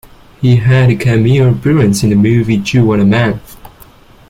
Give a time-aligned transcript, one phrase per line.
[0.41, 3.39] He had a cameo appearance in the movie "Juwanna Mann".